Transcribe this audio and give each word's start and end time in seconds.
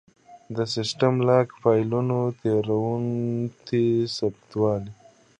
د 0.55 0.57
سیسټم 0.73 1.13
لاګ 1.29 1.47
فایلونه 1.61 2.17
تېروتنې 2.41 3.85
ثبتوي. 4.17 4.89